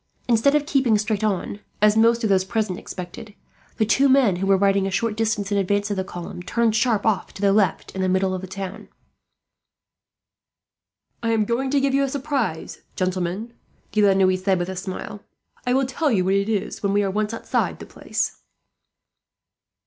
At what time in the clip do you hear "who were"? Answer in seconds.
4.37-4.57